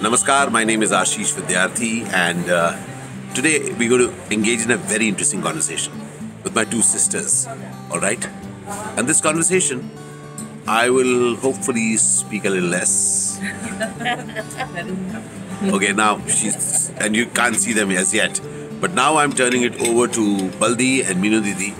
Namaskar, 0.00 0.50
my 0.50 0.64
name 0.64 0.82
is 0.82 0.92
Ashish 0.92 1.34
Vidyarthi, 1.38 2.10
and 2.10 2.48
uh, 2.48 2.74
today 3.34 3.70
we're 3.74 3.90
going 3.90 4.08
to 4.08 4.32
engage 4.32 4.62
in 4.62 4.70
a 4.70 4.78
very 4.78 5.06
interesting 5.06 5.42
conversation 5.42 5.92
with 6.42 6.54
my 6.54 6.64
two 6.64 6.80
sisters. 6.80 7.46
All 7.90 8.00
right? 8.00 8.26
And 8.96 9.06
this 9.06 9.20
conversation, 9.20 9.90
I 10.66 10.88
will 10.88 11.36
hopefully 11.36 11.98
speak 11.98 12.46
a 12.46 12.48
little 12.48 12.70
less. 12.70 13.38
okay, 15.64 15.92
now 15.92 16.26
she's, 16.28 16.88
and 16.96 17.14
you 17.14 17.26
can't 17.26 17.56
see 17.56 17.74
them 17.74 17.90
as 17.90 18.14
yet, 18.14 18.40
but 18.80 18.94
now 18.94 19.18
I'm 19.18 19.34
turning 19.34 19.64
it 19.64 19.82
over 19.82 20.08
to 20.08 20.50
Baldi 20.52 21.02
and 21.02 21.22
Minu 21.22 21.44
Didi, 21.44 21.74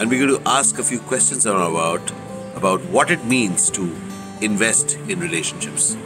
and 0.00 0.10
we're 0.10 0.26
going 0.26 0.42
to 0.42 0.48
ask 0.48 0.80
a 0.80 0.82
few 0.82 0.98
questions 0.98 1.46
about 1.46 2.10
about 2.56 2.80
what 2.86 3.12
it 3.12 3.24
means 3.24 3.70
to 3.70 3.82
invest 4.40 4.96
in 5.08 5.20
relationships. 5.20 5.96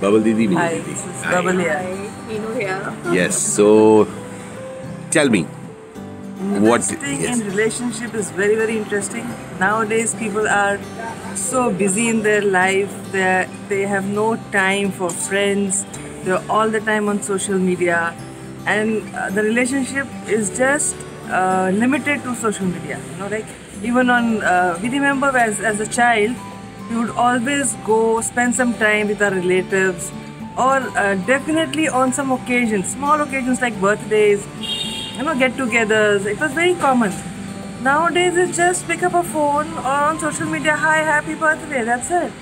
Bubble 0.00 0.20
Didi, 0.22 0.46
Minu 0.48 0.56
Hi, 0.58 0.74
Didi. 0.74 0.82
this 0.90 1.04
is 1.06 1.22
Hi. 1.22 1.32
Bubble 1.34 1.58
here. 1.58 1.82
Inu 2.36 2.54
here. 2.60 3.14
Yes. 3.14 3.36
So, 3.38 4.06
tell 5.10 5.28
me. 5.30 5.42
What- 6.64 6.90
Investing 6.90 7.20
yes. 7.22 7.40
in 7.40 7.46
relationship 7.48 8.14
is 8.22 8.30
very 8.38 8.56
very 8.56 8.76
interesting. 8.78 9.28
Nowadays, 9.60 10.14
people 10.22 10.46
are 10.56 10.78
so 11.42 11.70
busy 11.82 12.08
in 12.14 12.22
their 12.28 12.42
life. 12.56 12.92
that 13.12 13.52
they 13.68 13.82
have 13.90 14.08
no 14.16 14.24
time 14.54 14.90
for 14.96 15.08
friends. 15.26 15.76
They're 16.24 16.42
all 16.56 16.72
the 16.74 16.80
time 16.88 17.08
on 17.12 17.20
social 17.28 17.58
media, 17.68 18.00
and 18.72 19.14
uh, 19.14 19.30
the 19.36 19.42
relationship 19.46 20.06
is 20.38 20.50
just 20.58 20.96
uh, 21.30 21.70
limited 21.84 22.22
to 22.26 22.34
social 22.42 22.66
media. 22.72 22.98
You 23.12 23.16
know, 23.22 23.28
like 23.36 23.46
even 23.92 24.10
on 24.16 24.28
uh, 24.42 24.78
we 24.82 24.90
remember 24.96 25.30
as 25.44 25.62
as 25.72 25.80
a 25.80 25.88
child, 25.98 26.36
we 26.90 26.96
would 26.96 27.10
always 27.10 27.74
go 27.84 28.20
spend 28.20 28.54
some 28.54 28.74
time 28.74 29.08
with 29.08 29.22
our 29.22 29.32
relatives, 29.32 30.12
or 30.56 30.76
uh, 30.76 31.14
definitely 31.26 31.88
on 31.88 32.12
some 32.12 32.30
occasions, 32.32 32.88
small 32.92 33.20
occasions 33.20 33.60
like 33.60 33.80
birthdays 33.80 34.46
you 35.16 35.22
know, 35.22 35.34
get-togethers. 35.34 36.26
It 36.26 36.38
was 36.38 36.52
very 36.52 36.74
common. 36.74 37.12
Nowadays, 37.82 38.36
it's 38.36 38.56
just 38.56 38.86
pick 38.86 39.02
up 39.02 39.14
a 39.14 39.22
phone 39.22 39.72
or 39.78 39.86
on 39.86 40.18
social 40.18 40.46
media, 40.46 40.76
hi, 40.76 40.98
happy 40.98 41.34
birthday. 41.34 41.84
That's 41.84 42.10
it. 42.10 42.32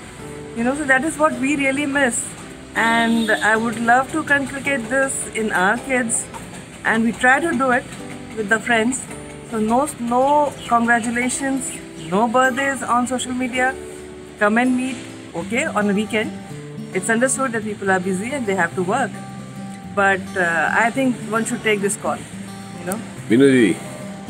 You 0.57 0.63
know, 0.63 0.75
so 0.75 0.83
that 0.85 1.03
is 1.03 1.17
what 1.17 1.39
we 1.39 1.55
really 1.55 1.85
miss. 1.85 2.27
And 2.75 3.31
I 3.31 3.55
would 3.55 3.79
love 3.79 4.11
to 4.11 4.19
inculcate 4.19 4.89
this 4.89 5.27
in 5.27 5.51
our 5.51 5.77
kids, 5.77 6.25
and 6.83 7.03
we 7.03 7.11
try 7.13 7.39
to 7.39 7.51
do 7.51 7.71
it 7.71 7.85
with 8.35 8.49
the 8.49 8.59
friends. 8.59 9.05
So 9.51 9.59
no, 9.59 9.87
no 9.99 10.53
congratulations, 10.67 11.71
no 12.09 12.27
birthdays 12.27 12.83
on 12.83 13.07
social 13.07 13.33
media. 13.33 13.73
Come 14.39 14.57
and 14.57 14.75
meet, 14.75 14.97
okay, 15.33 15.65
on 15.65 15.89
a 15.89 15.93
weekend. 15.93 16.31
It's 16.93 17.09
understood 17.09 17.53
that 17.53 17.63
people 17.63 17.89
are 17.89 17.99
busy 17.99 18.31
and 18.31 18.45
they 18.45 18.55
have 18.55 18.75
to 18.75 18.83
work. 18.83 19.11
But 19.95 20.21
uh, 20.35 20.69
I 20.73 20.91
think 20.91 21.15
one 21.31 21.45
should 21.45 21.63
take 21.63 21.79
this 21.79 21.95
call, 21.95 22.17
you 22.79 22.85
know. 22.85 22.99
Minu 23.29 23.49
Didi. 23.51 23.77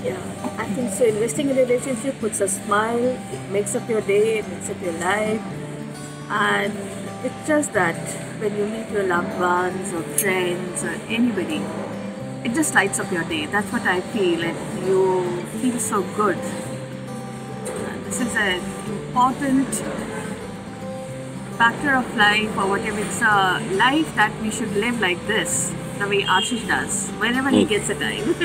Yeah, 0.03 0.17
I 0.57 0.65
think 0.73 0.93
so. 0.93 1.05
Investing 1.05 1.49
in 1.49 1.57
a 1.57 1.61
relationship 1.61 2.19
puts 2.19 2.39
a 2.39 2.47
smile, 2.47 2.99
it 2.99 3.51
makes 3.51 3.75
up 3.75 3.89
your 3.89 4.01
day, 4.01 4.39
it 4.39 4.47
makes 4.47 4.69
up 4.69 4.79
your 4.81 4.93
life. 4.93 5.41
And 6.29 6.73
it's 7.23 7.47
just 7.47 7.73
that 7.73 7.97
when 8.39 8.55
you 8.55 8.65
meet 8.67 8.89
your 8.91 9.03
loved 9.03 9.39
ones 9.39 9.91
or 9.93 10.03
friends 10.19 10.83
or 10.83 10.93
anybody, 11.09 11.61
it 12.43 12.53
just 12.53 12.75
lights 12.75 12.99
up 12.99 13.11
your 13.11 13.23
day. 13.23 13.47
That's 13.47 13.71
what 13.71 13.81
I 13.83 14.01
feel, 14.01 14.43
and 14.43 14.87
you 14.87 15.41
feel 15.61 15.79
so 15.79 16.03
good. 16.15 16.37
This 18.15 18.29
is 18.29 18.35
an 18.37 18.61
important 18.91 19.67
factor 21.57 21.95
of 21.95 22.15
life, 22.15 22.57
or 22.57 22.69
whatever. 22.69 22.99
It's 22.99 23.21
a 23.21 23.59
life 23.73 24.15
that 24.15 24.31
we 24.41 24.51
should 24.51 24.71
live 24.71 25.01
like 25.01 25.19
this, 25.27 25.73
the 25.99 26.07
way 26.07 26.21
Ashish 26.21 26.65
does, 26.65 27.09
whenever 27.19 27.49
he 27.49 27.63
hmm. 27.63 27.69
gets 27.69 27.89
a 27.89 27.95
time. 27.95 28.35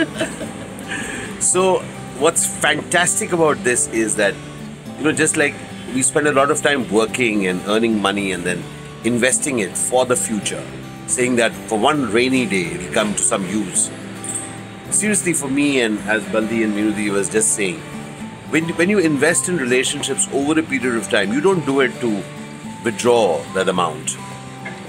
So, 1.41 1.79
what's 2.19 2.45
fantastic 2.45 3.31
about 3.31 3.63
this 3.63 3.87
is 3.91 4.17
that, 4.17 4.35
you 4.99 5.05
know, 5.05 5.13
just 5.13 5.37
like 5.37 5.55
we 5.95 6.03
spend 6.03 6.27
a 6.27 6.33
lot 6.33 6.51
of 6.51 6.61
time 6.61 6.91
working 6.91 7.47
and 7.47 7.63
earning 7.69 8.03
money 8.03 8.33
and 8.33 8.43
then 8.43 8.65
investing 9.05 9.61
it 9.61 9.79
for 9.79 10.05
the 10.05 10.17
future, 10.17 10.67
saying 11.07 11.37
that 11.37 11.53
for 11.53 11.79
one 11.79 12.11
rainy 12.11 12.45
day 12.45 12.73
it'll 12.73 12.93
come 12.93 13.15
to 13.15 13.23
some 13.23 13.47
use. 13.49 13.89
Seriously, 14.91 15.33
for 15.33 15.49
me, 15.49 15.81
and 15.81 16.01
as 16.09 16.25
Baldi 16.33 16.65
and 16.65 16.75
Minudi 16.75 17.09
was 17.13 17.29
just 17.29 17.55
saying, 17.55 17.81
when, 18.51 18.69
when 18.71 18.89
you 18.89 18.99
invest 18.99 19.49
in 19.49 19.57
relationships 19.57 20.29
over 20.33 20.59
a 20.59 20.63
period 20.63 20.97
of 20.97 21.09
time, 21.09 21.33
you 21.33 21.41
don't 21.41 21.65
do 21.65 21.81
it 21.81 21.93
to 22.01 22.23
withdraw 22.85 23.41
that 23.55 23.69
amount, 23.69 24.17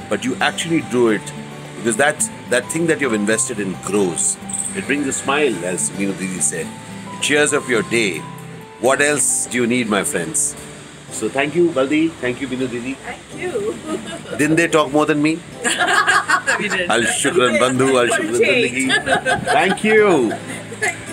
but 0.10 0.26
you 0.26 0.36
actually 0.38 0.82
do 0.90 1.10
it 1.10 1.22
because 1.78 1.98
that 1.98 2.28
that 2.50 2.66
thing 2.72 2.88
that 2.88 3.00
you've 3.00 3.14
invested 3.14 3.60
in 3.60 3.74
grows. 3.84 4.38
It 4.76 4.86
brings 4.86 5.06
a 5.08 5.14
smile, 5.14 5.54
as 5.66 5.90
Meenu 5.92 6.18
Didi 6.18 6.40
said. 6.40 6.68
It 7.14 7.22
cheers 7.22 7.54
up 7.54 7.68
your 7.68 7.84
day. 7.84 8.20
What 8.80 9.02
else 9.02 9.46
do 9.46 9.58
you 9.58 9.68
need, 9.68 9.88
my 9.88 10.04
friends? 10.04 10.56
So 11.12 11.30
thank 11.30 11.56
you, 11.56 11.72
Baldi. 11.72 12.08
Thank 12.08 12.42
you, 12.42 12.48
Meenu 12.48 12.70
Didi. 12.70 12.94
Thank 12.96 13.22
you. 13.38 13.76
Didn't 14.38 14.56
they 14.56 14.68
talk 14.68 14.92
more 14.92 15.06
than 15.06 15.22
me? 15.22 15.40
We 16.60 16.68
did. 16.68 16.92
Al 16.92 17.02
shukran 17.22 17.58
bandhu, 17.60 17.88
al 18.02 18.10
shukran. 18.18 19.46
Thank 19.58 19.84
you. 19.84 20.34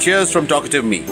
Cheers 0.00 0.32
from 0.32 0.46
talkative 0.46 0.84
me. 0.84 1.04